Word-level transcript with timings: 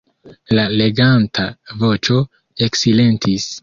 La 0.59 0.63
leganta 0.81 1.47
voĉo 1.85 2.21
eksilentis. 2.71 3.53